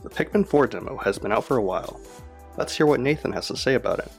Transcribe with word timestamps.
The 0.00 0.10
Pikmin 0.10 0.46
4 0.46 0.68
demo 0.68 0.96
has 0.98 1.18
been 1.18 1.32
out 1.32 1.42
for 1.42 1.56
a 1.56 1.62
while. 1.62 2.00
Let's 2.56 2.76
hear 2.76 2.86
what 2.86 3.00
Nathan 3.00 3.32
has 3.32 3.48
to 3.48 3.56
say 3.56 3.74
about 3.74 3.98
it. 3.98 4.12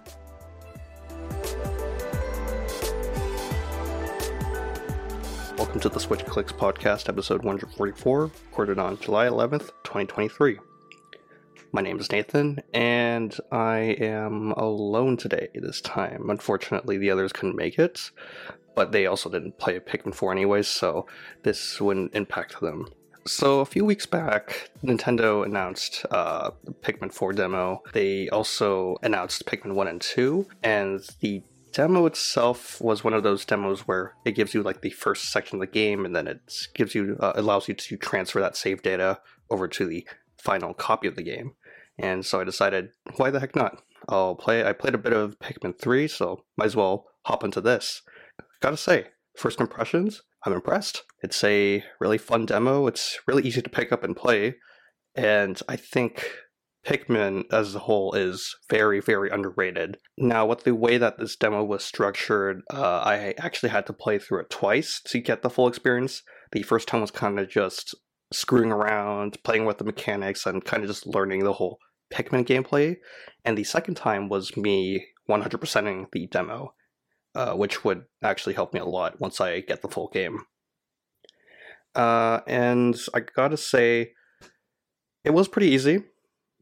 Welcome 5.57 5.79
to 5.79 5.87
the 5.87 5.99
Switch 6.01 6.25
Clicks 6.25 6.51
podcast, 6.51 7.07
episode 7.07 7.43
144, 7.43 8.23
recorded 8.49 8.77
on 8.77 8.99
July 8.99 9.27
11th, 9.27 9.69
2023. 9.85 10.59
My 11.71 11.81
name 11.81 11.97
is 11.97 12.11
Nathan, 12.11 12.61
and 12.73 13.37
I 13.49 13.95
am 14.01 14.51
alone 14.51 15.15
today 15.15 15.47
this 15.55 15.79
time. 15.79 16.29
Unfortunately, 16.29 16.97
the 16.97 17.09
others 17.09 17.31
couldn't 17.31 17.55
make 17.55 17.79
it, 17.79 18.11
but 18.75 18.91
they 18.91 19.05
also 19.05 19.29
didn't 19.29 19.57
play 19.57 19.79
Pikmin 19.79 20.13
4 20.13 20.33
anyways, 20.33 20.67
so 20.67 21.07
this 21.43 21.79
wouldn't 21.79 22.13
impact 22.13 22.59
them. 22.59 22.89
So 23.29 23.59
a 23.59 23.65
few 23.65 23.85
weeks 23.85 24.07
back, 24.07 24.71
Nintendo 24.83 25.45
announced 25.45 26.03
uh, 26.09 26.49
the 26.63 26.71
Pikmin 26.71 27.13
4 27.13 27.33
demo. 27.33 27.83
They 27.93 28.27
also 28.29 28.97
announced 29.03 29.45
Pikmin 29.45 29.75
1 29.75 29.87
and 29.87 30.01
2, 30.01 30.47
and 30.63 31.07
the 31.19 31.43
demo 31.71 32.07
itself 32.07 32.81
was 32.81 33.03
one 33.03 33.13
of 33.13 33.21
those 33.21 33.45
demos 33.45 33.81
where 33.81 34.15
it 34.25 34.31
gives 34.31 34.55
you 34.55 34.63
like 34.63 34.81
the 34.81 34.89
first 34.89 35.31
section 35.31 35.57
of 35.57 35.59
the 35.59 35.71
game, 35.71 36.05
and 36.05 36.15
then 36.15 36.27
it 36.27 36.39
gives 36.73 36.95
you 36.95 37.17
uh, 37.19 37.33
allows 37.35 37.67
you 37.67 37.75
to 37.75 37.97
transfer 37.97 38.39
that 38.41 38.57
save 38.57 38.81
data 38.81 39.19
over 39.51 39.67
to 39.67 39.85
the 39.85 40.07
final 40.37 40.73
copy 40.73 41.07
of 41.07 41.15
the 41.15 41.21
game. 41.21 41.53
And 41.99 42.25
so 42.25 42.41
I 42.41 42.45
decided, 42.45 42.89
why 43.17 43.29
the 43.29 43.39
heck 43.39 43.55
not? 43.55 43.83
I'll 44.07 44.33
play. 44.33 44.65
I 44.65 44.73
played 44.73 44.95
a 44.95 44.97
bit 44.97 45.13
of 45.13 45.37
Pikmin 45.37 45.77
3, 45.79 46.07
so 46.07 46.45
might 46.57 46.65
as 46.65 46.75
well 46.75 47.05
hop 47.25 47.43
into 47.43 47.61
this. 47.61 48.01
Gotta 48.59 48.75
say, 48.75 49.09
first 49.37 49.61
impressions, 49.61 50.23
I'm 50.45 50.53
impressed. 50.53 51.03
It's 51.21 51.43
a 51.43 51.83
really 51.99 52.17
fun 52.17 52.45
demo. 52.45 52.87
It's 52.87 53.19
really 53.27 53.43
easy 53.43 53.61
to 53.61 53.69
pick 53.69 53.91
up 53.91 54.03
and 54.03 54.15
play. 54.15 54.55
And 55.15 55.61
I 55.67 55.75
think 55.75 56.29
Pikmin 56.85 57.43
as 57.51 57.75
a 57.75 57.79
whole 57.79 58.13
is 58.13 58.55
very, 58.69 59.01
very 59.01 59.29
underrated. 59.29 59.97
Now, 60.17 60.45
with 60.45 60.63
the 60.63 60.75
way 60.75 60.97
that 60.97 61.17
this 61.17 61.35
demo 61.35 61.63
was 61.63 61.83
structured, 61.83 62.61
uh, 62.73 63.01
I 63.05 63.33
actually 63.37 63.69
had 63.69 63.85
to 63.87 63.93
play 63.93 64.17
through 64.17 64.41
it 64.41 64.49
twice 64.49 65.01
to 65.07 65.19
get 65.19 65.41
the 65.41 65.49
full 65.49 65.67
experience. 65.67 66.23
The 66.51 66.63
first 66.63 66.87
time 66.87 67.01
was 67.01 67.11
kind 67.11 67.39
of 67.39 67.49
just 67.49 67.95
screwing 68.31 68.71
around, 68.71 69.43
playing 69.43 69.65
with 69.65 69.77
the 69.77 69.83
mechanics, 69.83 70.45
and 70.45 70.63
kind 70.63 70.83
of 70.83 70.89
just 70.89 71.05
learning 71.05 71.43
the 71.43 71.53
whole 71.53 71.79
Pikmin 72.11 72.45
gameplay. 72.45 72.97
And 73.43 73.57
the 73.57 73.63
second 73.63 73.95
time 73.95 74.29
was 74.29 74.55
me 74.55 75.05
100%ing 75.29 76.07
the 76.11 76.27
demo, 76.27 76.73
uh, 77.35 77.53
which 77.53 77.83
would 77.83 78.03
actually 78.23 78.53
help 78.53 78.73
me 78.73 78.79
a 78.79 78.85
lot 78.85 79.19
once 79.19 79.39
I 79.39 79.61
get 79.61 79.81
the 79.81 79.87
full 79.89 80.09
game. 80.09 80.39
Uh, 81.95 82.39
and 82.47 82.99
I 83.13 83.21
gotta 83.21 83.57
say, 83.57 84.11
it 85.23 85.31
was 85.31 85.47
pretty 85.47 85.69
easy. 85.69 86.03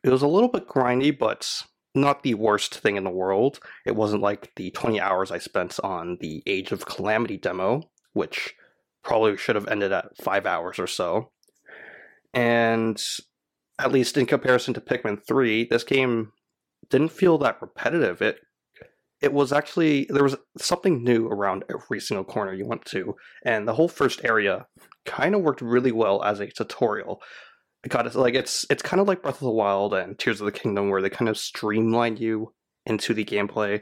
It 0.04 0.10
was 0.10 0.22
a 0.22 0.28
little 0.28 0.50
bit 0.50 0.68
grindy, 0.68 1.18
but 1.18 1.64
not 1.94 2.24
the 2.24 2.36
worst 2.36 2.80
thing 2.80 2.96
in 2.96 3.04
the 3.04 3.10
world. 3.10 3.60
It 3.86 3.96
wasn't 3.96 4.22
like 4.22 4.52
the 4.56 4.72
20 4.72 5.00
hours 5.00 5.32
I 5.32 5.38
spent 5.38 5.80
on 5.84 6.18
the 6.22 6.44
Age 6.46 6.72
of 6.72 6.86
Calamity 6.86 7.38
demo, 7.38 7.84
which 8.14 8.54
probably 9.04 9.38
should 9.38 9.56
have 9.56 9.68
ended 9.68 9.92
at 9.92 10.18
5 10.22 10.46
hours 10.46 10.80
or 10.80 10.88
so. 10.88 11.32
And 12.34 13.02
at 13.80 13.92
least 13.92 14.18
in 14.18 14.26
comparison 14.26 14.74
to 14.74 14.82
Pikmin 14.82 15.26
3, 15.26 15.66
this 15.66 15.84
game 15.84 16.32
didn't 16.90 17.12
feel 17.12 17.38
that 17.40 17.62
repetitive. 17.62 18.22
It 18.22 18.40
it 19.22 19.34
was 19.34 19.52
actually 19.52 20.08
there 20.10 20.24
was 20.24 20.36
something 20.58 21.04
new 21.04 21.28
around 21.28 21.64
every 21.70 22.00
single 22.00 22.24
corner 22.24 22.54
you 22.54 22.68
went 22.68 22.86
to, 22.86 23.16
and 23.46 23.68
the 23.68 23.74
whole 23.74 23.88
first 23.88 24.22
area 24.24 24.66
kind 25.06 25.36
of 25.36 25.42
worked 25.42 25.62
really 25.62 25.92
well 25.92 26.24
as 26.24 26.40
a 26.40 26.48
tutorial. 26.48 27.22
It 27.84 27.90
got 27.90 28.14
like 28.16 28.36
it's 28.36 28.66
it's 28.70 28.84
kind 28.84 29.02
of 29.02 29.08
like 29.08 29.22
Breath 29.22 29.36
of 29.36 29.42
the 29.42 29.52
Wild 29.52 29.94
and 29.94 30.18
Tears 30.18 30.42
of 30.42 30.46
the 30.46 30.52
Kingdom, 30.52 30.90
where 30.90 31.02
they 31.02 31.10
kind 31.10 31.30
of 31.30 31.38
streamline 31.38 32.18
you 32.18 32.54
into 32.86 33.14
the 33.14 33.26
gameplay, 33.26 33.82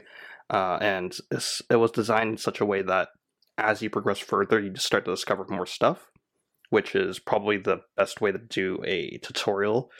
uh, 0.50 0.78
and 0.80 1.16
it 1.70 1.76
was 1.76 1.90
designed 1.90 2.30
in 2.30 2.38
such 2.38 2.60
a 2.60 2.66
way 2.66 2.82
that 2.82 3.08
as 3.58 3.80
you 3.82 3.90
progress 3.90 4.18
further, 4.18 4.60
you 4.60 4.70
just 4.70 4.86
start 4.86 5.04
to 5.06 5.10
discover 5.10 5.46
more 5.48 5.66
stuff 5.66 6.10
which 6.70 6.94
is 6.94 7.18
probably 7.18 7.58
the 7.58 7.78
best 7.96 8.20
way 8.20 8.32
to 8.32 8.38
do 8.38 8.78
a 8.84 9.18
tutorial. 9.18 9.90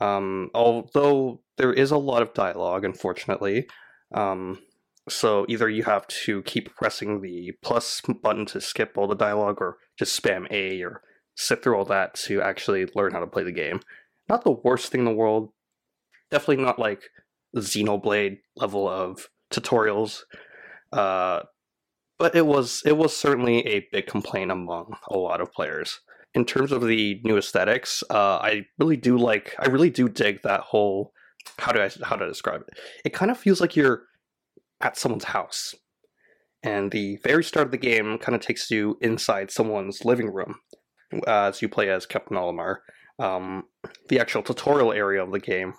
Um, 0.00 0.50
although 0.54 1.42
there 1.56 1.72
is 1.72 1.90
a 1.90 1.98
lot 1.98 2.22
of 2.22 2.34
dialogue, 2.34 2.84
unfortunately. 2.84 3.66
Um, 4.14 4.58
so 5.08 5.46
either 5.48 5.68
you 5.68 5.84
have 5.84 6.06
to 6.24 6.42
keep 6.42 6.74
pressing 6.74 7.20
the 7.20 7.52
plus 7.62 8.00
button 8.22 8.46
to 8.46 8.60
skip 8.60 8.96
all 8.96 9.06
the 9.06 9.14
dialogue, 9.14 9.58
or 9.60 9.78
just 9.98 10.20
spam 10.20 10.50
A, 10.50 10.82
or 10.82 11.02
sit 11.36 11.62
through 11.62 11.76
all 11.76 11.84
that 11.86 12.14
to 12.14 12.42
actually 12.42 12.86
learn 12.94 13.12
how 13.12 13.20
to 13.20 13.26
play 13.26 13.44
the 13.44 13.52
game. 13.52 13.80
Not 14.28 14.44
the 14.44 14.52
worst 14.52 14.90
thing 14.90 15.00
in 15.00 15.04
the 15.04 15.12
world. 15.12 15.50
Definitely 16.30 16.64
not 16.64 16.78
like 16.78 17.02
Xenoblade 17.56 18.38
level 18.56 18.88
of 18.88 19.28
tutorials. 19.50 20.22
Uh, 20.92 21.40
but 22.18 22.34
it 22.34 22.46
was 22.46 22.82
it 22.84 22.96
was 22.96 23.16
certainly 23.16 23.66
a 23.66 23.86
big 23.92 24.06
complaint 24.06 24.50
among 24.50 24.96
a 25.08 25.16
lot 25.16 25.40
of 25.40 25.52
players 25.52 26.00
in 26.34 26.44
terms 26.44 26.72
of 26.72 26.86
the 26.86 27.20
new 27.24 27.36
aesthetics, 27.36 28.04
uh, 28.10 28.38
I 28.38 28.66
really 28.78 28.96
do 28.96 29.16
like. 29.16 29.54
I 29.58 29.66
really 29.66 29.90
do 29.90 30.08
dig 30.08 30.42
that 30.42 30.60
whole. 30.60 31.12
How 31.58 31.72
do 31.72 31.80
I 31.80 31.90
how 32.02 32.16
to 32.16 32.26
describe 32.26 32.62
it? 32.62 32.78
It 33.04 33.12
kind 33.12 33.30
of 33.30 33.38
feels 33.38 33.60
like 33.60 33.74
you're 33.76 34.02
at 34.80 34.96
someone's 34.96 35.24
house, 35.24 35.74
and 36.62 36.90
the 36.90 37.18
very 37.22 37.44
start 37.44 37.66
of 37.66 37.72
the 37.72 37.78
game 37.78 38.18
kind 38.18 38.34
of 38.34 38.40
takes 38.40 38.70
you 38.70 38.98
inside 39.00 39.50
someone's 39.50 40.04
living 40.04 40.32
room 40.32 40.56
uh, 41.26 41.48
as 41.48 41.62
you 41.62 41.68
play 41.68 41.90
as 41.90 42.06
Captain 42.06 42.36
Olimar. 42.36 42.78
Um, 43.18 43.64
the 44.08 44.20
actual 44.20 44.42
tutorial 44.42 44.92
area 44.92 45.22
of 45.22 45.32
the 45.32 45.40
game 45.40 45.74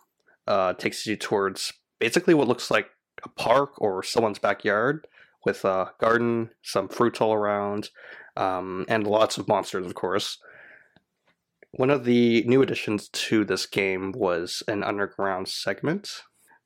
uh, 0.48 0.74
takes 0.74 1.06
you 1.06 1.16
towards 1.16 1.74
basically 2.00 2.34
what 2.34 2.48
looks 2.48 2.70
like 2.70 2.88
a 3.24 3.30
park 3.30 3.74
or 3.78 4.04
someone's 4.04 4.40
backyard 4.40 5.08
with 5.46 5.64
a 5.64 5.92
garden, 6.00 6.50
some 6.64 6.90
fruits 6.90 7.22
all 7.22 7.34
around, 7.34 7.90
um, 8.36 8.86
and 8.90 9.08
lots 9.08 9.38
of 9.38 9.48
monsters, 9.48 9.86
of 9.86 9.96
course. 9.96 10.38
One 11.72 11.90
of 11.90 12.04
the 12.04 12.44
new 12.44 12.62
additions 12.62 13.10
to 13.10 13.46
this 13.46 13.66
game 13.66 14.12
was 14.14 14.64
an 14.68 14.84
underground 14.84 15.48
segment. 15.48 16.10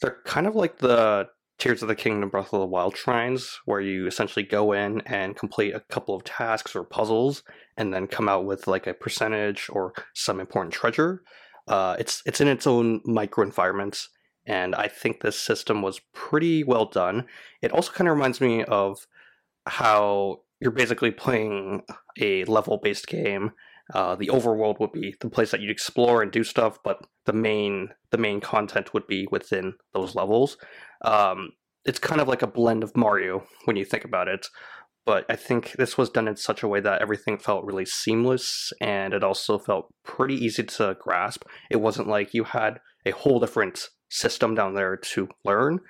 They're 0.01 0.21
kind 0.25 0.47
of 0.47 0.55
like 0.55 0.77
the 0.77 1.27
Tears 1.59 1.81
of 1.81 1.87
the 1.87 1.95
Kingdom 1.95 2.29
Breath 2.29 2.53
of 2.53 2.59
the 2.59 2.65
Wild 2.65 2.97
shrines, 2.97 3.59
where 3.65 3.79
you 3.79 4.07
essentially 4.07 4.43
go 4.43 4.73
in 4.73 5.01
and 5.01 5.35
complete 5.35 5.73
a 5.73 5.79
couple 5.79 6.15
of 6.15 6.23
tasks 6.23 6.75
or 6.75 6.83
puzzles, 6.83 7.43
and 7.77 7.93
then 7.93 8.07
come 8.07 8.27
out 8.27 8.45
with 8.45 8.67
like 8.67 8.87
a 8.87 8.93
percentage 8.93 9.69
or 9.69 9.93
some 10.13 10.39
important 10.39 10.73
treasure. 10.73 11.23
Uh, 11.67 11.95
it's 11.99 12.21
it's 12.25 12.41
in 12.41 12.47
its 12.47 12.67
own 12.67 13.01
micro 13.05 13.43
environments, 13.43 14.09
and 14.45 14.75
I 14.75 14.87
think 14.87 15.21
this 15.21 15.39
system 15.39 15.81
was 15.81 16.01
pretty 16.13 16.63
well 16.63 16.85
done. 16.85 17.25
It 17.61 17.71
also 17.71 17.91
kind 17.91 18.09
of 18.09 18.15
reminds 18.15 18.41
me 18.41 18.63
of 18.63 19.07
how 19.65 20.41
you're 20.59 20.71
basically 20.71 21.11
playing 21.11 21.83
a 22.19 22.43
level 22.45 22.79
based 22.81 23.07
game. 23.07 23.51
Uh, 23.93 24.15
the 24.15 24.27
overworld 24.27 24.79
would 24.79 24.91
be 24.91 25.15
the 25.21 25.29
place 25.29 25.51
that 25.51 25.61
you'd 25.61 25.69
explore 25.69 26.21
and 26.21 26.31
do 26.31 26.43
stuff, 26.43 26.79
but 26.83 27.05
the 27.25 27.33
main 27.33 27.89
the 28.11 28.17
main 28.17 28.41
content 28.41 28.93
would 28.93 29.07
be 29.07 29.27
within 29.31 29.73
those 29.93 30.15
levels. 30.15 30.57
Um, 31.03 31.51
it's 31.85 31.99
kind 31.99 32.19
of 32.19 32.27
like 32.27 32.41
a 32.41 32.47
blend 32.47 32.83
of 32.83 32.95
Mario 32.97 33.45
when 33.65 33.75
you 33.75 33.85
think 33.85 34.03
about 34.03 34.27
it, 34.27 34.47
but 35.05 35.25
I 35.29 35.35
think 35.35 35.73
this 35.73 35.97
was 35.97 36.09
done 36.09 36.27
in 36.27 36.37
such 36.37 36.63
a 36.63 36.67
way 36.67 36.79
that 36.79 37.01
everything 37.01 37.37
felt 37.37 37.65
really 37.65 37.85
seamless 37.85 38.71
and 38.79 39.13
it 39.13 39.23
also 39.23 39.59
felt 39.59 39.93
pretty 40.03 40.35
easy 40.35 40.63
to 40.63 40.97
grasp. 40.99 41.43
It 41.69 41.81
wasn't 41.81 42.07
like 42.07 42.33
you 42.33 42.45
had 42.45 42.79
a 43.05 43.11
whole 43.11 43.39
different 43.39 43.89
system 44.09 44.55
down 44.55 44.75
there 44.75 44.95
to 44.95 45.27
learn. 45.43 45.81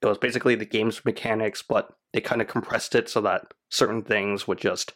It 0.00 0.06
was 0.06 0.18
basically 0.18 0.54
the 0.54 0.64
game's 0.64 1.04
mechanics, 1.04 1.62
but 1.62 1.90
they 2.12 2.20
kind 2.20 2.40
of 2.40 2.48
compressed 2.48 2.94
it 2.94 3.08
so 3.08 3.20
that 3.20 3.42
certain 3.70 4.02
things 4.02 4.48
would 4.48 4.58
just 4.58 4.94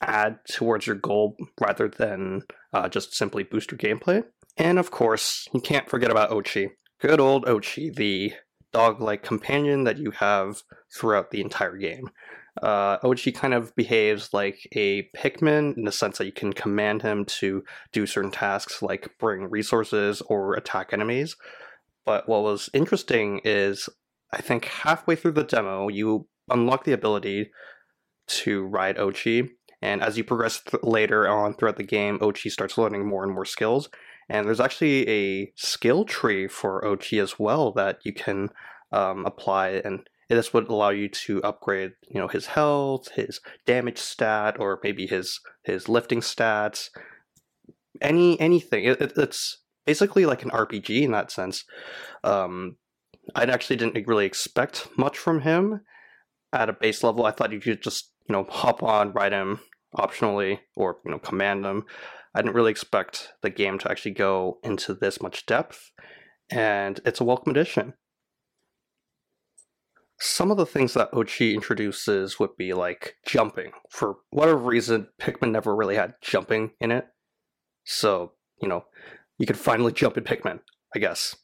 add 0.00 0.38
towards 0.50 0.86
your 0.86 0.96
goal 0.96 1.36
rather 1.60 1.88
than 1.88 2.42
uh, 2.72 2.88
just 2.88 3.14
simply 3.14 3.42
boost 3.42 3.70
your 3.70 3.78
gameplay. 3.78 4.22
And 4.56 4.78
of 4.78 4.90
course, 4.90 5.46
you 5.52 5.60
can't 5.60 5.88
forget 5.88 6.10
about 6.10 6.30
Oatchi. 6.30 6.70
Good 7.00 7.20
old 7.20 7.44
Oatchi, 7.44 7.94
the 7.94 8.32
dog 8.72 9.00
like 9.00 9.22
companion 9.22 9.84
that 9.84 9.98
you 9.98 10.10
have 10.12 10.62
throughout 10.94 11.30
the 11.30 11.40
entire 11.40 11.76
game. 11.76 12.10
Uh, 12.62 12.98
Oatchi 12.98 13.34
kind 13.34 13.52
of 13.52 13.74
behaves 13.76 14.30
like 14.32 14.66
a 14.72 15.08
Pikmin 15.16 15.76
in 15.76 15.84
the 15.84 15.92
sense 15.92 16.18
that 16.18 16.24
you 16.24 16.32
can 16.32 16.52
command 16.52 17.02
him 17.02 17.24
to 17.26 17.62
do 17.92 18.06
certain 18.06 18.30
tasks 18.30 18.80
like 18.80 19.10
bring 19.18 19.50
resources 19.50 20.22
or 20.22 20.54
attack 20.54 20.92
enemies. 20.92 21.36
But 22.06 22.28
what 22.28 22.42
was 22.42 22.70
interesting 22.72 23.40
is 23.44 23.88
I 24.32 24.40
think 24.40 24.64
halfway 24.66 25.16
through 25.16 25.32
the 25.32 25.44
demo, 25.44 25.88
you 25.88 26.28
unlock 26.48 26.84
the 26.84 26.92
ability 26.92 27.50
to 28.28 28.64
ride 28.64 28.96
Oatchi. 28.96 29.50
And 29.82 30.02
as 30.02 30.16
you 30.16 30.24
progress 30.24 30.60
th- 30.60 30.82
later 30.82 31.28
on 31.28 31.54
throughout 31.54 31.76
the 31.76 31.84
game, 31.84 32.18
Oatchi 32.18 32.50
starts 32.50 32.78
learning 32.78 33.06
more 33.06 33.24
and 33.24 33.32
more 33.32 33.44
skills. 33.44 33.88
And 34.28 34.46
there's 34.46 34.60
actually 34.60 35.08
a 35.08 35.52
skill 35.54 36.04
tree 36.04 36.48
for 36.48 36.82
Oatchi 36.82 37.22
as 37.22 37.38
well 37.38 37.72
that 37.72 38.00
you 38.04 38.12
can 38.12 38.50
um, 38.90 39.24
apply, 39.24 39.80
and 39.84 40.08
this 40.28 40.52
would 40.52 40.68
allow 40.68 40.90
you 40.90 41.08
to 41.08 41.42
upgrade, 41.44 41.92
you 42.08 42.20
know, 42.20 42.28
his 42.28 42.46
health, 42.46 43.08
his 43.12 43.40
damage 43.66 43.98
stat, 43.98 44.56
or 44.58 44.80
maybe 44.82 45.06
his 45.06 45.40
his 45.62 45.88
lifting 45.88 46.20
stats, 46.20 46.88
any 48.00 48.40
anything. 48.40 48.84
It, 48.84 49.00
it, 49.00 49.12
it's 49.16 49.58
basically 49.84 50.26
like 50.26 50.42
an 50.42 50.50
RPG 50.50 51.02
in 51.02 51.12
that 51.12 51.30
sense. 51.30 51.64
Um, 52.24 52.76
I 53.34 53.44
actually 53.44 53.76
didn't 53.76 54.06
really 54.06 54.26
expect 54.26 54.88
much 54.96 55.18
from 55.18 55.42
him 55.42 55.82
at 56.52 56.68
a 56.68 56.72
base 56.72 57.02
level. 57.02 57.26
I 57.26 57.30
thought 57.30 57.52
you 57.52 57.60
could 57.60 57.82
just 57.82 58.12
you 58.28 58.32
know 58.32 58.44
hop 58.48 58.82
on, 58.82 59.12
ride 59.12 59.32
him 59.32 59.60
optionally, 59.96 60.60
or 60.76 60.98
you 61.04 61.10
know 61.10 61.18
command 61.18 61.64
him. 61.64 61.84
I 62.34 62.42
didn't 62.42 62.54
really 62.54 62.70
expect 62.70 63.32
the 63.42 63.50
game 63.50 63.78
to 63.78 63.90
actually 63.90 64.12
go 64.12 64.58
into 64.62 64.94
this 64.94 65.22
much 65.22 65.46
depth, 65.46 65.90
and 66.50 67.00
it's 67.04 67.20
a 67.20 67.24
welcome 67.24 67.50
addition. 67.50 67.94
Some 70.18 70.50
of 70.50 70.56
the 70.56 70.66
things 70.66 70.94
that 70.94 71.12
Oatchi 71.12 71.54
introduces 71.54 72.38
would 72.38 72.56
be 72.56 72.72
like 72.72 73.16
jumping. 73.26 73.72
For 73.90 74.16
whatever 74.30 74.58
reason, 74.58 75.08
Pikmin 75.20 75.50
never 75.50 75.76
really 75.76 75.96
had 75.96 76.14
jumping 76.22 76.70
in 76.80 76.90
it. 76.90 77.06
So, 77.84 78.32
you 78.62 78.68
know, 78.68 78.84
you 79.38 79.46
could 79.46 79.58
finally 79.58 79.92
jump 79.92 80.16
in 80.16 80.24
Pikmin, 80.24 80.60
I 80.94 80.98
guess. 80.98 81.36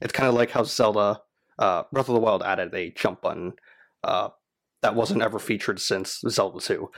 It's 0.00 0.12
kind 0.12 0.28
of 0.28 0.34
like 0.34 0.50
how 0.50 0.62
Zelda 0.62 1.20
uh, 1.58 1.84
Breath 1.92 2.08
of 2.08 2.14
the 2.14 2.20
Wild 2.20 2.42
added 2.42 2.74
a 2.74 2.90
jump 2.90 3.22
button 3.22 3.54
uh, 4.04 4.28
that 4.84 4.94
wasn't 4.94 5.22
ever 5.22 5.38
featured 5.38 5.80
since 5.80 6.20
Zelda 6.28 6.60
2. 6.60 6.74
You 6.74 6.90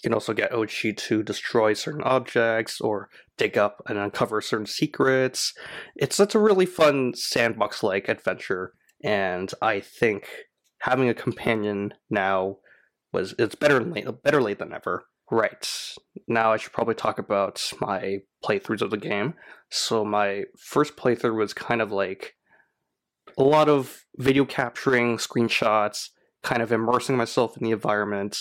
can 0.00 0.14
also 0.14 0.32
get 0.32 0.52
Oatchi 0.52 0.96
to 0.96 1.24
destroy 1.24 1.72
certain 1.72 2.02
objects 2.02 2.80
or 2.80 3.08
dig 3.36 3.58
up 3.58 3.82
and 3.88 3.98
uncover 3.98 4.40
certain 4.40 4.66
secrets. 4.66 5.52
It's 5.96 6.14
such 6.14 6.36
a 6.36 6.38
really 6.38 6.66
fun 6.66 7.14
sandbox 7.16 7.82
like 7.82 8.08
adventure, 8.08 8.74
and 9.02 9.52
I 9.60 9.80
think 9.80 10.28
having 10.82 11.08
a 11.08 11.14
companion 11.14 11.94
now 12.08 12.58
was 13.12 13.34
it's 13.40 13.56
better 13.56 13.82
late, 13.82 14.06
better 14.22 14.40
late 14.40 14.60
than 14.60 14.72
ever. 14.72 15.06
Right. 15.28 15.68
Now 16.28 16.52
I 16.52 16.58
should 16.58 16.72
probably 16.72 16.94
talk 16.94 17.18
about 17.18 17.72
my 17.80 18.18
playthroughs 18.44 18.82
of 18.82 18.90
the 18.90 18.96
game. 18.96 19.34
So 19.72 20.04
my 20.04 20.44
first 20.56 20.96
playthrough 20.96 21.36
was 21.36 21.52
kind 21.52 21.82
of 21.82 21.90
like 21.90 22.34
a 23.36 23.42
lot 23.42 23.68
of 23.68 24.04
video 24.16 24.44
capturing, 24.44 25.16
screenshots, 25.16 26.10
kind 26.46 26.62
of 26.62 26.70
immersing 26.70 27.16
myself 27.16 27.56
in 27.56 27.64
the 27.64 27.72
environment. 27.72 28.38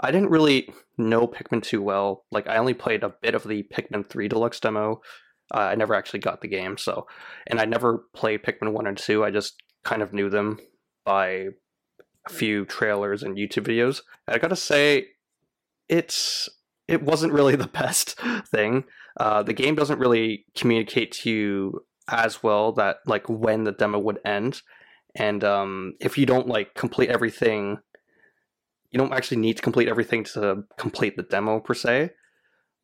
I 0.00 0.10
didn't 0.10 0.30
really 0.30 0.72
know 0.96 1.28
Pikmin 1.28 1.62
too 1.62 1.82
well. 1.82 2.24
Like 2.32 2.48
I 2.48 2.56
only 2.56 2.72
played 2.72 3.04
a 3.04 3.14
bit 3.20 3.34
of 3.34 3.44
the 3.44 3.62
Pikmin 3.64 4.08
3 4.08 4.28
Deluxe 4.28 4.58
demo. 4.58 5.02
Uh, 5.54 5.58
I 5.58 5.74
never 5.74 5.94
actually 5.94 6.20
got 6.20 6.40
the 6.40 6.48
game, 6.48 6.78
so 6.78 7.06
and 7.46 7.60
I 7.60 7.66
never 7.66 7.98
played 8.14 8.42
Pikmin 8.42 8.72
1 8.72 8.86
and 8.86 8.96
2. 8.96 9.22
I 9.22 9.30
just 9.30 9.62
kind 9.84 10.00
of 10.00 10.14
knew 10.14 10.30
them 10.30 10.58
by 11.04 11.48
a 12.26 12.30
few 12.30 12.64
trailers 12.64 13.22
and 13.22 13.36
YouTube 13.36 13.66
videos. 13.66 14.00
I 14.26 14.38
gotta 14.38 14.56
say, 14.56 15.08
it's 15.86 16.48
it 16.88 17.02
wasn't 17.02 17.34
really 17.34 17.56
the 17.64 17.68
best 17.68 18.18
thing. 18.48 18.84
Uh, 19.20 19.42
the 19.42 19.52
game 19.52 19.74
doesn't 19.74 20.00
really 20.00 20.46
communicate 20.56 21.12
to 21.12 21.30
you 21.30 21.84
as 22.08 22.42
well 22.42 22.72
that 22.72 22.96
like 23.06 23.28
when 23.28 23.64
the 23.64 23.72
demo 23.72 23.98
would 23.98 24.18
end, 24.24 24.62
and 25.14 25.44
um, 25.44 25.94
if 26.00 26.18
you 26.18 26.26
don't 26.26 26.48
like 26.48 26.74
complete 26.74 27.10
everything, 27.10 27.78
you 28.90 28.98
don't 28.98 29.12
actually 29.12 29.38
need 29.38 29.56
to 29.56 29.62
complete 29.62 29.88
everything 29.88 30.24
to 30.24 30.64
complete 30.78 31.16
the 31.16 31.22
demo 31.22 31.60
per 31.60 31.74
se. 31.74 32.10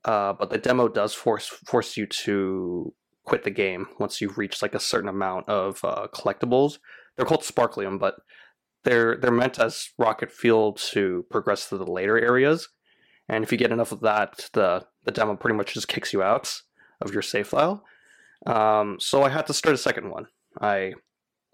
Uh, 0.05 0.33
but 0.33 0.51
the 0.51 0.59
demo 0.59 0.89
does 0.89 1.13
force 1.13 1.47
force 1.47 1.97
you 1.97 2.07
to 2.07 2.95
quit 3.25 3.45
the 3.45 3.51
game 3.51 3.87
once 3.99 4.21
you've 4.21 4.39
reached 4.39 4.63
like 4.63 4.75
a 4.75 4.81
certain 4.81 5.09
amount 5.09 5.49
of 5.49 5.85
uh, 5.85 6.07
collectibles. 6.15 6.79
They're 7.17 7.27
called 7.27 7.43
Sparklium, 7.43 7.99
but 7.99 8.15
they're 8.85 9.17
they're 9.17 9.31
meant 9.31 9.59
as 9.59 9.91
rocket 9.99 10.33
fuel 10.33 10.73
to 10.93 11.27
progress 11.31 11.69
to 11.69 11.77
the 11.77 11.85
later 11.85 12.19
areas. 12.19 12.69
And 13.29 13.45
if 13.45 13.53
you 13.53 13.59
get 13.59 13.73
enough 13.73 13.93
of 13.93 14.01
that, 14.01 14.49
the 14.53 14.87
the 15.05 15.13
demo 15.13 15.37
pretty 15.37 15.57
much 15.57 15.75
just 15.75 15.89
kicks 15.89 16.13
you 16.13 16.23
out 16.23 16.63
of 17.01 17.13
your 17.13 17.23
save 17.23 17.49
file. 17.49 17.85
Um, 18.47 18.97
so 18.99 19.23
I 19.23 19.29
had 19.29 19.47
to 19.49 19.55
start 19.55 19.75
a 19.75 19.79
second 19.79 20.11
one. 20.11 20.27
I 20.61 20.95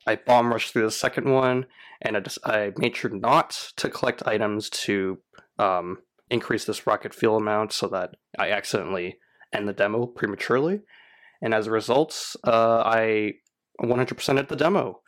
I 0.06 0.16
bomb 0.16 0.52
rushed 0.52 0.72
through 0.72 0.84
the 0.84 0.90
second 0.90 1.30
one, 1.30 1.66
and 2.00 2.16
I, 2.16 2.20
just, 2.20 2.38
I 2.44 2.72
made 2.76 2.96
sure 2.96 3.10
not 3.10 3.72
to 3.76 3.88
collect 3.88 4.26
items 4.26 4.70
to 4.70 5.18
um, 5.58 5.98
increase 6.30 6.64
this 6.64 6.86
rocket 6.86 7.14
fuel 7.14 7.36
amount, 7.36 7.72
so 7.72 7.88
that 7.88 8.16
I 8.38 8.50
accidentally 8.50 9.18
end 9.52 9.68
the 9.68 9.72
demo 9.72 10.06
prematurely. 10.06 10.80
And 11.42 11.52
as 11.52 11.66
a 11.66 11.72
result, 11.72 12.36
uh, 12.44 12.82
I 12.84 13.34
100% 13.82 14.38
at 14.38 14.48
the 14.48 14.56
demo, 14.56 15.00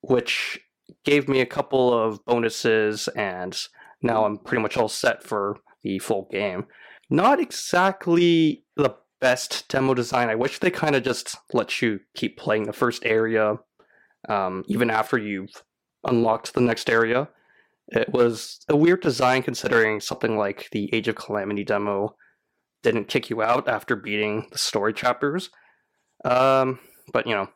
which 0.00 0.60
gave 1.04 1.28
me 1.28 1.40
a 1.40 1.46
couple 1.46 1.92
of 1.92 2.24
bonuses, 2.24 3.08
and 3.08 3.58
now 4.02 4.24
I'm 4.24 4.38
pretty 4.38 4.62
much 4.62 4.76
all 4.76 4.88
set 4.88 5.22
for 5.22 5.58
the 5.82 5.98
full 5.98 6.28
game. 6.30 6.66
Not 7.10 7.40
exactly 7.40 8.64
the 8.76 8.96
best 9.20 9.68
demo 9.68 9.94
design. 9.94 10.28
I 10.28 10.34
wish 10.34 10.58
they 10.58 10.70
kind 10.70 10.96
of 10.96 11.02
just 11.02 11.36
let 11.52 11.80
you 11.82 12.00
keep 12.14 12.38
playing 12.38 12.64
the 12.64 12.72
first 12.72 13.04
area, 13.04 13.56
um, 14.28 14.64
even 14.66 14.90
after 14.90 15.18
you've 15.18 15.62
unlocked 16.04 16.54
the 16.54 16.60
next 16.60 16.90
area. 16.90 17.28
It 17.88 18.12
was 18.12 18.60
a 18.68 18.76
weird 18.76 19.02
design 19.02 19.42
considering 19.42 20.00
something 20.00 20.38
like 20.38 20.68
the 20.72 20.88
Age 20.94 21.08
of 21.08 21.16
Calamity 21.16 21.64
demo 21.64 22.14
didn't 22.82 23.08
kick 23.08 23.30
you 23.30 23.42
out 23.42 23.68
after 23.68 23.96
beating 23.96 24.46
the 24.52 24.58
story 24.58 24.92
chapters. 24.92 25.50
Um, 26.24 26.78
but 27.12 27.26
you 27.26 27.34
know, 27.34 27.48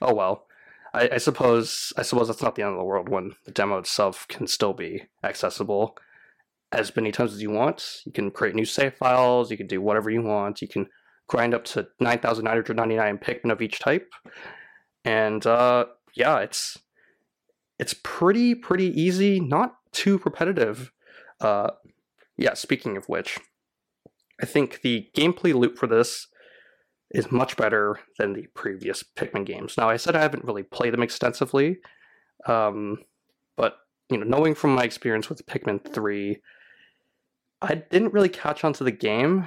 oh 0.00 0.14
well. 0.14 0.46
I, 0.94 1.08
I, 1.14 1.18
suppose 1.18 1.92
I 1.96 2.02
suppose 2.02 2.28
that's 2.28 2.42
not 2.42 2.54
the 2.54 2.62
end 2.62 2.72
of 2.72 2.78
the 2.78 2.84
world 2.84 3.08
when 3.08 3.32
the 3.46 3.50
demo 3.50 3.78
itself 3.78 4.28
can 4.28 4.46
still 4.46 4.74
be 4.74 5.04
accessible 5.24 5.96
as 6.70 6.94
many 6.94 7.10
times 7.12 7.32
as 7.32 7.42
you 7.42 7.50
want. 7.50 8.02
You 8.04 8.12
can 8.12 8.30
create 8.30 8.54
new 8.54 8.66
save 8.66 8.94
files. 8.94 9.50
You 9.50 9.56
can 9.56 9.66
do 9.66 9.80
whatever 9.80 10.10
you 10.10 10.22
want. 10.22 10.60
You 10.60 10.68
can 10.68 10.88
grind 11.28 11.54
up 11.54 11.64
to 11.64 11.88
nine 11.98 12.18
thousand 12.18 12.44
nine 12.44 12.54
hundred 12.54 12.76
ninety 12.76 12.96
nine 12.96 13.18
Pikmin 13.18 13.50
of 13.50 13.62
each 13.62 13.78
type, 13.78 14.12
and 15.04 15.46
uh, 15.46 15.86
yeah, 16.14 16.38
it's 16.38 16.78
it's 17.78 17.94
pretty 18.02 18.54
pretty 18.54 18.88
easy, 19.00 19.40
not 19.40 19.76
too 19.92 20.20
repetitive. 20.24 20.92
Uh, 21.40 21.70
yeah. 22.36 22.54
Speaking 22.54 22.96
of 22.96 23.08
which, 23.08 23.38
I 24.40 24.46
think 24.46 24.80
the 24.82 25.08
gameplay 25.16 25.54
loop 25.54 25.78
for 25.78 25.86
this 25.86 26.28
is 27.10 27.30
much 27.30 27.56
better 27.56 27.98
than 28.18 28.32
the 28.32 28.46
previous 28.54 29.02
Pikmin 29.02 29.44
games. 29.44 29.76
Now, 29.76 29.88
I 29.90 29.96
said 29.96 30.16
I 30.16 30.22
haven't 30.22 30.44
really 30.44 30.62
played 30.62 30.94
them 30.94 31.02
extensively, 31.02 31.78
um, 32.46 32.98
but 33.56 33.76
you 34.10 34.18
know, 34.18 34.24
knowing 34.24 34.54
from 34.54 34.74
my 34.74 34.84
experience 34.84 35.28
with 35.28 35.46
Pikmin 35.46 35.92
three, 35.92 36.40
I 37.60 37.74
didn't 37.74 38.12
really 38.12 38.28
catch 38.28 38.64
on 38.64 38.72
to 38.74 38.84
the 38.84 38.90
game, 38.92 39.46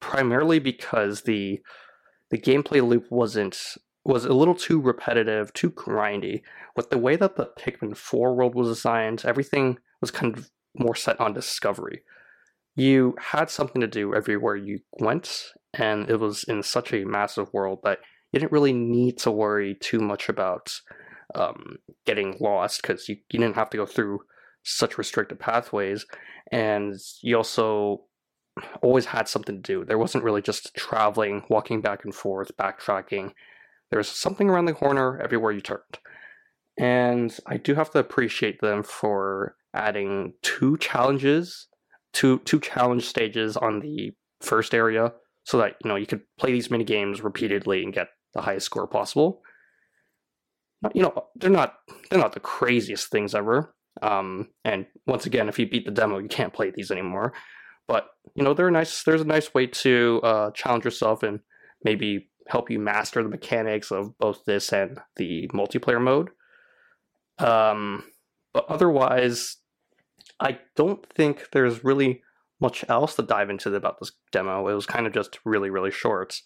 primarily 0.00 0.58
because 0.58 1.22
the 1.22 1.60
the 2.30 2.38
gameplay 2.38 2.86
loop 2.86 3.10
wasn't 3.10 3.76
was 4.04 4.24
a 4.24 4.34
little 4.34 4.54
too 4.54 4.80
repetitive, 4.80 5.52
too 5.52 5.70
grindy. 5.70 6.42
With 6.76 6.90
the 6.90 6.98
way 6.98 7.16
that 7.16 7.36
the 7.36 7.50
Pikmin 7.58 7.96
4 7.96 8.34
world 8.34 8.54
was 8.54 8.68
designed, 8.68 9.24
everything 9.24 9.78
was 10.00 10.10
kind 10.10 10.36
of 10.36 10.50
more 10.78 10.94
set 10.94 11.20
on 11.20 11.32
discovery. 11.32 12.02
You 12.76 13.14
had 13.18 13.50
something 13.50 13.80
to 13.80 13.86
do 13.86 14.14
everywhere 14.14 14.56
you 14.56 14.80
went, 14.92 15.44
and 15.72 16.10
it 16.10 16.16
was 16.20 16.44
in 16.44 16.62
such 16.62 16.92
a 16.92 17.04
massive 17.04 17.52
world 17.52 17.80
that 17.84 18.00
you 18.32 18.40
didn't 18.40 18.52
really 18.52 18.72
need 18.72 19.16
to 19.18 19.30
worry 19.30 19.76
too 19.76 20.00
much 20.00 20.28
about 20.28 20.74
um, 21.34 21.78
getting 22.04 22.36
lost 22.40 22.82
because 22.82 23.08
you, 23.08 23.16
you 23.30 23.38
didn't 23.38 23.54
have 23.54 23.70
to 23.70 23.76
go 23.76 23.86
through 23.86 24.20
such 24.64 24.98
restricted 24.98 25.38
pathways 25.38 26.06
and 26.50 26.94
you 27.22 27.36
also 27.36 28.02
always 28.82 29.04
had 29.06 29.28
something 29.28 29.56
to 29.56 29.62
do 29.62 29.84
there 29.84 29.98
wasn't 29.98 30.22
really 30.22 30.40
just 30.40 30.74
traveling 30.74 31.42
walking 31.48 31.80
back 31.80 32.04
and 32.04 32.14
forth 32.14 32.56
backtracking 32.56 33.32
there 33.94 33.98
was 34.00 34.08
something 34.08 34.50
around 34.50 34.64
the 34.64 34.72
corner 34.72 35.20
everywhere 35.22 35.52
you 35.52 35.60
turned 35.60 35.98
and 36.76 37.38
i 37.46 37.56
do 37.56 37.76
have 37.76 37.92
to 37.92 38.00
appreciate 38.00 38.60
them 38.60 38.82
for 38.82 39.54
adding 39.72 40.34
two 40.42 40.76
challenges 40.78 41.68
two 42.12 42.40
two 42.40 42.58
challenge 42.58 43.04
stages 43.04 43.56
on 43.56 43.78
the 43.78 44.10
first 44.40 44.74
area 44.74 45.12
so 45.44 45.58
that 45.58 45.76
you 45.84 45.88
know 45.88 45.96
you 45.96 46.06
could 46.06 46.22
play 46.38 46.52
these 46.52 46.70
mini 46.70 46.84
games 46.84 47.22
repeatedly 47.22 47.82
and 47.82 47.92
get 47.92 48.08
the 48.32 48.40
highest 48.40 48.66
score 48.66 48.86
possible. 48.86 49.42
You 50.94 51.02
know, 51.02 51.24
they're 51.36 51.50
not 51.50 51.76
they're 52.10 52.18
not 52.18 52.32
the 52.32 52.40
craziest 52.40 53.10
things 53.10 53.34
ever. 53.34 53.74
Um, 54.02 54.50
and 54.64 54.86
once 55.06 55.24
again, 55.24 55.48
if 55.48 55.58
you 55.58 55.68
beat 55.68 55.86
the 55.86 55.92
demo, 55.92 56.18
you 56.18 56.28
can't 56.28 56.52
play 56.52 56.70
these 56.70 56.90
anymore. 56.90 57.32
But 57.86 58.08
you 58.34 58.42
know, 58.42 58.54
they're 58.54 58.70
nice. 58.70 59.02
There's 59.02 59.20
a 59.20 59.26
nice 59.26 59.54
way 59.54 59.66
to 59.66 60.20
uh, 60.22 60.50
challenge 60.50 60.84
yourself 60.84 61.22
and 61.22 61.40
maybe 61.84 62.30
help 62.48 62.70
you 62.70 62.78
master 62.78 63.22
the 63.22 63.28
mechanics 63.28 63.90
of 63.90 64.16
both 64.18 64.44
this 64.44 64.72
and 64.72 64.98
the 65.16 65.48
multiplayer 65.48 66.00
mode. 66.00 66.30
Um, 67.38 68.04
but 68.52 68.66
otherwise, 68.68 69.56
I 70.40 70.58
don't 70.76 71.04
think 71.14 71.50
there's 71.52 71.84
really 71.84 72.22
much 72.60 72.84
else 72.88 73.16
to 73.16 73.22
dive 73.22 73.50
into 73.50 73.74
about 73.74 73.98
this 73.98 74.12
demo. 74.30 74.68
It 74.68 74.74
was 74.74 74.86
kind 74.86 75.06
of 75.06 75.12
just 75.12 75.38
really, 75.44 75.70
really 75.70 75.90
short. 75.90 76.40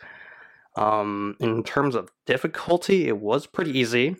Um, 0.77 1.37
in 1.41 1.63
terms 1.65 1.95
of 1.95 2.11
difficulty, 2.27 3.09
it 3.09 3.19
was 3.19 3.47
pretty 3.47 3.77
easy. 3.79 4.17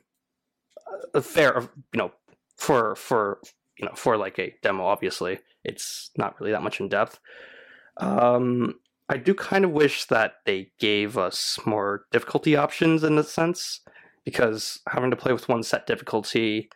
Uh, 1.15 1.21
fair, 1.21 1.69
you 1.93 1.99
know, 1.99 2.13
for 2.57 2.97
for 2.97 3.39
you 3.79 3.87
know 3.87 3.93
for 3.95 4.17
like 4.17 4.39
a 4.39 4.55
demo. 4.63 4.85
Obviously, 4.85 5.39
it's 5.65 6.11
not 6.17 6.39
really 6.41 6.53
that 6.53 6.63
much 6.63 6.81
in 6.81 6.89
depth. 6.89 7.21
Um, 7.99 8.75
I 9.09 9.17
do 9.17 9.35
kind 9.35 9.65
of 9.65 9.71
wish 9.71 10.05
that 10.07 10.35
they 10.45 10.73
gave 10.79 11.17
us 11.17 11.59
more 11.65 12.03
difficulty 12.13 12.57
options 12.57 13.03
in 13.05 13.17
a 13.17 13.23
sense, 13.23 13.81
because 14.25 14.81
having 14.89 15.11
to 15.11 15.17
play 15.17 15.33
with 15.33 15.49
one 15.49 15.63
set 15.63 15.87
difficulty, 15.87 16.69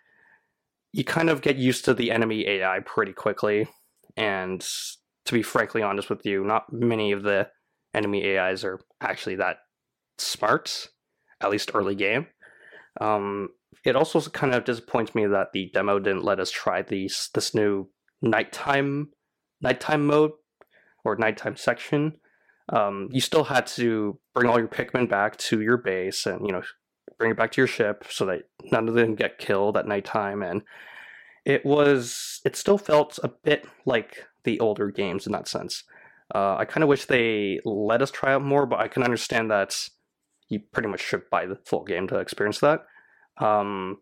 you 0.93 1.05
kind 1.05 1.29
of 1.29 1.43
get 1.43 1.57
used 1.57 1.85
to 1.85 1.95
the 1.95 2.11
enemy 2.11 2.47
AI 2.47 2.81
pretty 2.81 3.13
quickly. 3.13 3.69
And 4.17 4.67
to 5.25 5.33
be 5.33 5.43
frankly 5.43 5.83
honest 5.83 6.09
with 6.09 6.25
you, 6.25 6.45
not 6.45 6.73
many 6.73 7.13
of 7.13 7.23
the 7.23 7.49
enemy 7.95 8.39
AIs 8.39 8.65
are 8.65 8.81
actually 9.01 9.37
that 9.37 9.59
smart, 10.19 10.89
at 11.41 11.51
least 11.51 11.73
early 11.75 11.95
game. 11.95 12.27
Um, 13.01 13.51
it 13.85 13.97
also 13.97 14.21
kind 14.31 14.55
of 14.55 14.65
disappoints 14.65 15.15
me 15.15 15.27
that 15.27 15.49
the 15.53 15.71
demo 15.73 15.99
didn't 15.99 16.25
let 16.25 16.41
us 16.41 16.51
try 16.51 16.83
these 16.83 17.31
this 17.35 17.55
new 17.55 17.89
nighttime 18.21 19.11
nighttime 19.61 20.07
mode 20.07 20.33
or 21.05 21.17
nighttime 21.17 21.57
section. 21.57 22.15
Um, 22.69 23.09
you 23.11 23.21
still 23.21 23.45
had 23.45 23.67
to 23.69 24.19
bring 24.35 24.49
all 24.49 24.59
your 24.59 24.69
Pikmin 24.69 25.09
back 25.09 25.37
to 25.37 25.61
your 25.61 25.77
base 25.77 26.27
and 26.27 26.47
you 26.47 26.53
know 26.53 26.63
bring 27.19 27.33
it 27.33 27.37
back 27.37 27.53
to 27.53 27.61
your 27.61 27.69
ship 27.69 28.05
so 28.09 28.27
that 28.27 28.43
none 28.71 28.89
of 28.89 28.95
them 28.95 29.15
get 29.15 29.39
killed 29.39 29.77
at 29.77 29.87
nighttime. 29.87 30.43
And 30.43 30.63
it 31.45 31.65
was 31.65 32.41
it 32.45 32.57
still 32.57 32.79
felt 32.79 33.19
a 33.23 33.29
bit 33.29 33.67
like 33.85 34.27
the 34.45 34.61
older 34.61 34.91
games 34.91 35.27
in 35.27 35.33
that 35.33 35.49
sense. 35.49 35.85
Uh, 36.35 36.57
I 36.57 36.65
kind 36.65 36.83
of 36.83 36.89
wish 36.89 37.05
they 37.05 37.61
let 37.65 38.01
us 38.01 38.11
try 38.11 38.33
out 38.33 38.43
more, 38.43 38.65
but 38.65 38.81
I 38.81 38.89
can 38.89 39.03
understand 39.03 39.51
that 39.51 39.89
you 40.49 40.61
pretty 40.73 40.89
much 40.89 41.01
should 41.01 41.29
buy 41.31 41.47
the 41.47 41.59
full 41.65 41.85
game 41.85 42.07
to 42.09 42.19
experience 42.19 42.61
that. 42.61 42.87
Um, 43.39 43.99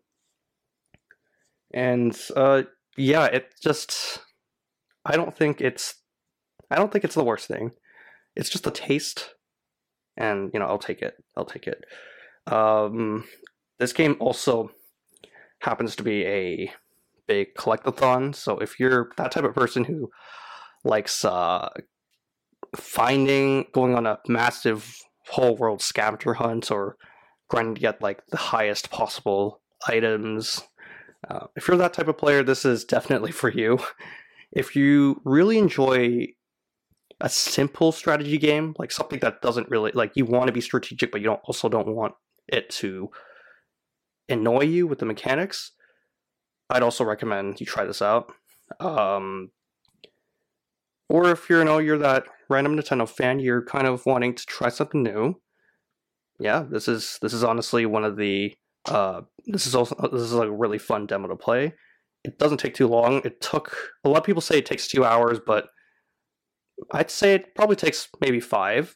and 1.73 2.17
uh, 2.35 2.63
yeah, 2.97 3.25
it 3.25 3.53
just 3.61 4.19
I 5.05 5.15
don't 5.15 5.35
think 5.35 5.61
it's 5.61 5.95
I 6.69 6.75
don't 6.75 6.91
think 6.91 7.03
it's 7.03 7.15
the 7.15 7.23
worst 7.23 7.47
thing. 7.47 7.71
It's 8.35 8.49
just 8.49 8.67
a 8.67 8.71
taste, 8.71 9.35
and 10.17 10.51
you 10.53 10.59
know 10.59 10.67
I'll 10.67 10.77
take 10.77 11.01
it. 11.01 11.15
I'll 11.35 11.45
take 11.45 11.67
it. 11.67 11.83
Um, 12.47 13.25
this 13.79 13.93
game 13.93 14.15
also 14.19 14.71
happens 15.59 15.95
to 15.95 16.03
be 16.03 16.25
a 16.25 16.71
big 17.27 17.55
collectathon, 17.55 18.35
so 18.35 18.59
if 18.59 18.79
you're 18.79 19.11
that 19.17 19.31
type 19.31 19.43
of 19.43 19.53
person 19.53 19.83
who 19.83 20.09
likes 20.83 21.23
uh, 21.23 21.69
finding, 22.75 23.65
going 23.73 23.95
on 23.95 24.05
a 24.05 24.19
massive 24.27 24.95
whole 25.29 25.55
world 25.55 25.81
scavenger 25.81 26.33
hunt, 26.33 26.71
or 26.71 26.97
grinding 27.49 27.75
to 27.75 27.81
get 27.81 28.01
like 28.01 28.25
the 28.27 28.37
highest 28.37 28.89
possible 28.89 29.61
items. 29.87 30.61
Uh, 31.29 31.45
if 31.55 31.67
you're 31.67 31.77
that 31.77 31.93
type 31.93 32.07
of 32.07 32.17
player, 32.17 32.43
this 32.43 32.65
is 32.65 32.83
definitely 32.83 33.31
for 33.31 33.49
you. 33.49 33.79
If 34.51 34.75
you 34.75 35.21
really 35.23 35.57
enjoy 35.57 36.27
a 37.21 37.29
simple 37.29 37.91
strategy 37.91 38.37
game, 38.37 38.75
like 38.77 38.91
something 38.91 39.19
that 39.19 39.41
doesn't 39.41 39.69
really 39.69 39.91
like 39.93 40.11
you 40.15 40.25
want 40.25 40.47
to 40.47 40.53
be 40.53 40.61
strategic, 40.61 41.11
but 41.11 41.21
you 41.21 41.27
don't 41.27 41.41
also 41.45 41.69
don't 41.69 41.95
want 41.95 42.13
it 42.47 42.69
to 42.69 43.09
annoy 44.27 44.63
you 44.63 44.87
with 44.87 44.99
the 44.99 45.05
mechanics, 45.05 45.71
I'd 46.69 46.83
also 46.83 47.03
recommend 47.03 47.59
you 47.59 47.65
try 47.65 47.85
this 47.85 48.01
out. 48.01 48.31
Um, 48.79 49.51
or 51.09 51.29
if 51.29 51.49
you're 51.49 51.59
you 51.59 51.65
know 51.65 51.77
you're 51.77 51.97
that 51.97 52.23
random 52.49 52.77
Nintendo 52.77 53.07
fan, 53.07 53.39
you're 53.39 53.63
kind 53.63 53.87
of 53.87 54.05
wanting 54.05 54.33
to 54.35 54.45
try 54.45 54.69
something 54.69 55.03
new. 55.03 55.39
Yeah, 56.39 56.65
this 56.69 56.87
is 56.87 57.19
this 57.21 57.33
is 57.33 57.43
honestly 57.43 57.85
one 57.85 58.03
of 58.03 58.17
the 58.17 58.53
uh, 58.85 59.21
this 59.45 59.67
is 59.67 59.75
also 59.75 59.95
this 60.11 60.21
is 60.21 60.33
like 60.33 60.47
a 60.47 60.55
really 60.55 60.79
fun 60.79 61.05
demo 61.05 61.27
to 61.27 61.35
play. 61.35 61.73
It 62.23 62.39
doesn't 62.39 62.59
take 62.59 62.73
too 62.73 62.87
long. 62.87 63.21
It 63.25 63.41
took 63.41 63.75
a 64.03 64.09
lot 64.09 64.19
of 64.19 64.23
people 64.23 64.41
say 64.41 64.59
it 64.59 64.65
takes 64.65 64.87
two 64.87 65.03
hours, 65.03 65.39
but 65.45 65.67
I'd 66.91 67.11
say 67.11 67.33
it 67.33 67.55
probably 67.55 67.75
takes 67.75 68.09
maybe 68.19 68.39
five, 68.39 68.95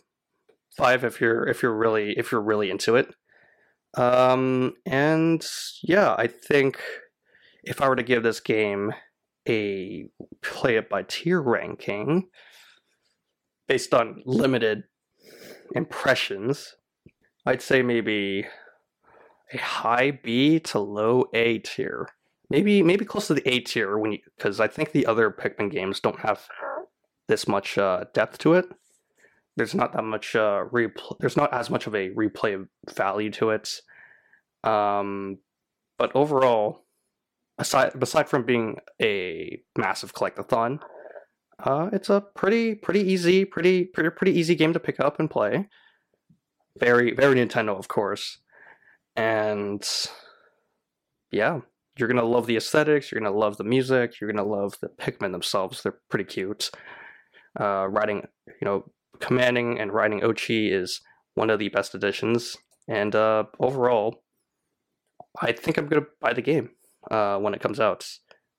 five 0.78 1.04
if 1.04 1.22
you're 1.22 1.48
if 1.48 1.62
you're 1.62 1.76
really 1.76 2.14
if 2.18 2.32
you're 2.32 2.42
really 2.42 2.70
into 2.70 2.96
it. 2.96 3.14
Um, 3.96 4.74
and 4.86 5.46
yeah, 5.84 6.16
I 6.18 6.28
think 6.28 6.80
if 7.64 7.82
I 7.82 7.88
were 7.88 7.96
to 7.96 8.04
give 8.04 8.24
this 8.24 8.40
game 8.40 8.94
a 9.48 10.06
play 10.42 10.76
it 10.76 10.90
by 10.90 11.04
tier 11.04 11.42
ranking 11.42 12.28
based 13.68 13.94
on 13.94 14.22
limited 14.26 14.84
impressions, 15.74 16.76
I'd 17.46 17.62
say 17.62 17.82
maybe 17.82 18.46
a 19.54 19.58
high 19.58 20.12
B 20.12 20.60
to 20.60 20.80
low 20.80 21.26
A 21.34 21.60
tier. 21.60 22.10
Maybe 22.50 22.84
maybe 22.84 23.06
close 23.06 23.28
to 23.28 23.34
the 23.34 23.48
A 23.50 23.60
tier 23.60 23.98
when 23.98 24.12
you 24.12 24.20
because 24.38 24.60
I 24.60 24.68
think 24.68 24.92
the 24.92 25.06
other 25.06 25.32
Pikmin 25.32 25.72
games 25.72 26.00
don't 26.00 26.20
have 26.20 26.48
this 27.28 27.48
much 27.48 27.78
uh, 27.78 28.06
depth 28.14 28.38
to 28.40 28.54
it. 28.54 28.66
There's 29.58 29.74
not 29.76 29.94
that 29.94 30.04
much 30.04 30.36
uh, 30.36 30.66
There's 31.20 31.38
not 31.38 31.54
as 31.54 31.70
much 31.70 31.88
of 31.88 31.96
a 31.96 32.10
replay 32.10 32.68
value 32.94 33.32
to 33.32 33.52
it. 33.52 33.82
Um, 34.64 35.38
but 35.98 36.12
overall, 36.16 36.86
aside 37.58 37.92
aside 38.02 38.28
from 38.28 38.44
being 38.44 38.78
a 39.02 39.62
massive 39.78 40.14
collectathon, 40.14 40.80
uh, 41.64 41.90
it's 41.94 42.10
a 42.10 42.22
pretty 42.22 42.76
pretty 42.76 43.02
easy, 43.02 43.46
pretty 43.46 43.86
pretty 43.86 44.10
pretty 44.10 44.38
easy 44.38 44.56
game 44.56 44.74
to 44.74 44.80
pick 44.80 45.00
up 45.00 45.20
and 45.20 45.30
play. 45.30 45.70
Very 46.78 47.14
very 47.16 47.36
Nintendo, 47.36 47.78
of 47.78 47.88
course, 47.88 48.40
and 49.16 49.88
yeah, 51.32 51.62
you're 51.98 52.10
gonna 52.10 52.24
love 52.24 52.48
the 52.48 52.58
aesthetics. 52.58 53.12
You're 53.12 53.22
gonna 53.22 53.36
love 53.36 53.56
the 53.56 53.64
music. 53.64 54.20
You're 54.20 54.32
gonna 54.32 54.48
love 54.48 54.78
the 54.82 54.90
Pikmin 54.90 55.32
themselves. 55.32 55.82
They're 55.82 56.00
pretty 56.10 56.26
cute. 56.26 56.72
Uh, 57.60 57.88
riding, 57.88 58.28
you 58.48 58.66
know, 58.66 58.86
commanding 59.20 59.80
and 59.80 59.94
riding 59.94 60.22
Oatchi 60.22 60.72
is 60.72 61.02
one 61.36 61.50
of 61.50 61.60
the 61.60 61.70
best 61.70 61.96
additions. 61.96 62.58
And 62.88 63.16
uh, 63.16 63.46
overall, 63.60 64.24
I 65.42 65.52
think 65.52 65.78
I'm 65.78 65.88
gonna 65.88 66.06
buy 66.22 66.34
the 66.34 66.42
game 66.42 66.72
uh, 67.10 67.38
when 67.38 67.54
it 67.54 67.62
comes 67.62 67.80
out. 67.80 68.08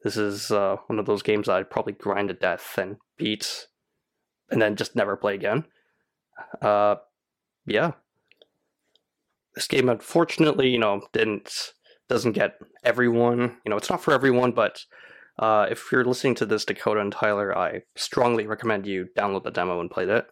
This 0.02 0.16
is 0.16 0.50
uh, 0.50 0.76
one 0.86 0.98
of 0.98 1.06
those 1.06 1.22
games 1.22 1.48
I'd 1.48 1.70
probably 1.70 1.94
grind 1.94 2.28
to 2.28 2.34
death 2.34 2.78
and 2.78 2.96
beat, 3.16 3.66
and 4.50 4.60
then 4.60 4.76
just 4.76 4.94
never 4.94 5.16
play 5.16 5.34
again. 5.34 5.64
Uh, 6.60 6.96
yeah, 7.66 7.92
this 9.54 9.66
game 9.66 9.88
unfortunately, 9.88 10.68
you 10.68 10.78
know, 10.78 11.02
didn't 11.12 11.72
doesn't 12.08 12.32
get 12.32 12.58
everyone. 12.84 13.56
You 13.64 13.70
know, 13.70 13.76
it's 13.76 13.90
not 13.90 14.02
for 14.02 14.12
everyone, 14.12 14.52
but 14.52 14.84
uh, 15.38 15.66
if 15.70 15.90
you're 15.92 16.04
listening 16.04 16.34
to 16.36 16.46
this, 16.46 16.64
Dakota 16.64 17.00
and 17.00 17.12
Tyler, 17.12 17.56
I 17.56 17.82
strongly 17.96 18.46
recommend 18.46 18.86
you 18.86 19.08
download 19.16 19.44
the 19.44 19.50
demo 19.50 19.80
and 19.80 19.90
play 19.90 20.04
it. 20.04 20.26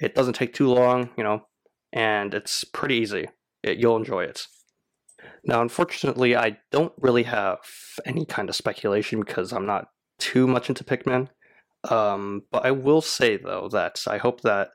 It 0.00 0.14
doesn't 0.14 0.34
take 0.34 0.54
too 0.54 0.68
long, 0.68 1.10
you 1.16 1.24
know, 1.24 1.46
and 1.92 2.34
it's 2.34 2.64
pretty 2.64 2.96
easy. 2.96 3.28
It, 3.62 3.78
you'll 3.78 3.96
enjoy 3.96 4.24
it. 4.24 4.46
Now, 5.44 5.62
unfortunately, 5.62 6.36
I 6.36 6.58
don't 6.70 6.92
really 6.98 7.24
have 7.24 7.58
any 8.04 8.24
kind 8.24 8.48
of 8.48 8.54
speculation 8.54 9.20
because 9.20 9.52
I'm 9.52 9.66
not 9.66 9.88
too 10.18 10.46
much 10.46 10.68
into 10.68 10.84
Pikmin. 10.84 11.28
Um, 11.90 12.42
but 12.50 12.64
I 12.64 12.72
will 12.72 13.00
say, 13.00 13.36
though, 13.36 13.68
that 13.72 14.02
I 14.06 14.18
hope 14.18 14.42
that 14.42 14.70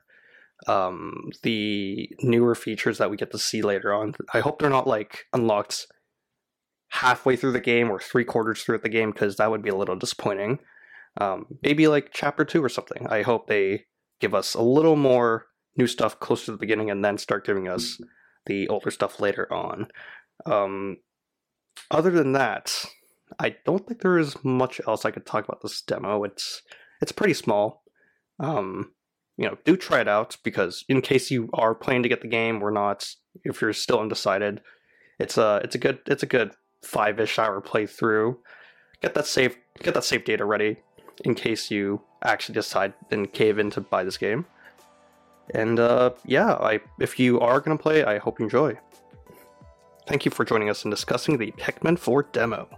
um, 0.66 1.30
the 1.42 2.10
newer 2.20 2.54
features 2.54 2.98
that 2.98 3.10
we 3.10 3.16
get 3.16 3.30
to 3.32 3.38
see 3.38 3.62
later 3.62 3.92
on, 3.92 4.14
I 4.32 4.40
hope 4.40 4.58
they're 4.58 4.70
not 4.70 4.86
like 4.86 5.24
unlocked 5.32 5.86
halfway 6.92 7.36
through 7.36 7.52
the 7.52 7.60
game 7.60 7.90
or 7.90 7.98
three 7.98 8.24
quarters 8.24 8.62
through 8.62 8.76
the 8.76 8.88
game 8.88 9.12
because 9.12 9.36
that 9.36 9.50
would 9.50 9.62
be 9.62 9.70
a 9.70 9.74
little 9.74 9.96
disappointing. 9.96 10.58
Um, 11.18 11.46
maybe 11.62 11.88
like 11.88 12.10
chapter 12.12 12.44
two 12.44 12.62
or 12.62 12.68
something. 12.68 13.06
I 13.08 13.22
hope 13.22 13.46
they 13.46 13.86
give 14.20 14.34
us 14.34 14.52
a 14.52 14.62
little 14.62 14.96
more 14.96 15.46
new 15.76 15.86
stuff 15.86 16.20
close 16.20 16.44
to 16.44 16.52
the 16.52 16.58
beginning 16.58 16.90
and 16.90 17.02
then 17.02 17.16
start 17.16 17.46
giving 17.46 17.66
us 17.66 17.98
the 18.44 18.68
older 18.68 18.90
stuff 18.90 19.20
later 19.20 19.50
on. 19.50 19.88
Um, 20.44 20.98
other 21.90 22.10
than 22.10 22.32
that, 22.32 22.84
I 23.38 23.56
don't 23.64 23.86
think 23.86 24.02
there 24.02 24.18
is 24.18 24.36
much 24.44 24.78
else 24.86 25.06
I 25.06 25.12
could 25.12 25.24
talk 25.24 25.46
about 25.46 25.62
this 25.62 25.80
demo. 25.80 26.24
It's 26.24 26.60
it's 27.00 27.12
pretty 27.12 27.34
small. 27.34 27.84
Um, 28.38 28.92
you 29.38 29.46
know, 29.46 29.56
do 29.64 29.78
try 29.78 30.02
it 30.02 30.08
out 30.08 30.36
because 30.44 30.84
in 30.90 31.00
case 31.00 31.30
you 31.30 31.48
are 31.54 31.74
planning 31.74 32.02
to 32.02 32.10
get 32.10 32.20
the 32.20 32.28
game 32.28 32.62
or 32.62 32.70
not, 32.70 33.08
if 33.44 33.62
you're 33.62 33.72
still 33.72 34.00
undecided, 34.00 34.60
it's 35.18 35.38
a 35.38 35.62
it's 35.64 35.74
a 35.74 35.78
good 35.78 36.00
it's 36.06 36.22
a 36.22 36.26
good 36.26 36.52
five 36.82 37.20
ish 37.20 37.38
hour 37.38 37.60
playthrough. 37.60 38.36
Get 39.00 39.14
that 39.14 39.26
save 39.26 39.56
get 39.82 39.94
that 39.94 40.04
save 40.04 40.24
data 40.24 40.44
ready 40.44 40.76
in 41.24 41.34
case 41.34 41.70
you 41.70 42.02
actually 42.22 42.54
decide 42.54 42.94
and 43.10 43.32
cave 43.32 43.58
in 43.58 43.70
to 43.70 43.80
buy 43.80 44.04
this 44.04 44.16
game. 44.16 44.46
And 45.54 45.78
uh, 45.78 46.10
yeah, 46.24 46.52
I 46.54 46.80
if 47.00 47.18
you 47.18 47.40
are 47.40 47.60
gonna 47.60 47.78
play, 47.78 48.04
I 48.04 48.18
hope 48.18 48.38
you 48.38 48.44
enjoy. 48.44 48.78
Thank 50.06 50.24
you 50.24 50.30
for 50.30 50.44
joining 50.44 50.68
us 50.68 50.84
in 50.84 50.90
discussing 50.90 51.38
the 51.38 51.52
Pikmin 51.52 51.98
4 51.98 52.24
demo. 52.32 52.68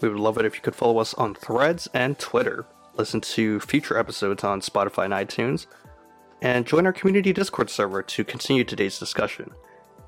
We 0.00 0.08
would 0.08 0.18
love 0.18 0.38
it 0.38 0.44
if 0.44 0.54
you 0.54 0.60
could 0.60 0.74
follow 0.74 0.98
us 0.98 1.14
on 1.14 1.34
Threads 1.34 1.88
and 1.94 2.18
Twitter, 2.18 2.66
listen 2.96 3.20
to 3.22 3.60
future 3.60 3.98
episodes 3.98 4.44
on 4.44 4.60
Spotify 4.60 5.04
and 5.04 5.14
iTunes, 5.14 5.66
and 6.42 6.66
join 6.66 6.86
our 6.86 6.92
community 6.92 7.32
Discord 7.32 7.70
server 7.70 8.02
to 8.02 8.24
continue 8.24 8.64
today's 8.64 8.98
discussion. 8.98 9.52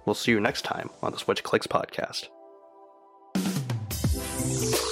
We'll 0.05 0.15
see 0.15 0.33
you 0.33 0.41
next 0.41 0.63
time 0.63 0.91
on 1.03 1.13
the 1.13 1.19
Switch 1.19 1.43
Clicks 1.43 1.67
podcast. 1.67 2.29
Thank 4.63 4.77
you. 4.87 4.92